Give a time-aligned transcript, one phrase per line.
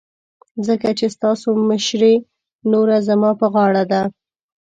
[0.67, 2.15] ځکه چې ستاسو مشرې
[2.71, 4.01] نوره زما په غاړه ده.